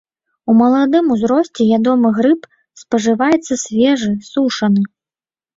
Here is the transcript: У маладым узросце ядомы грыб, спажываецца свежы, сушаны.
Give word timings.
У 0.51 0.53
маладым 0.61 1.11
узросце 1.15 1.67
ядомы 1.77 2.09
грыб, 2.17 2.41
спажываецца 2.83 3.53
свежы, 3.65 4.11
сушаны. 4.31 4.83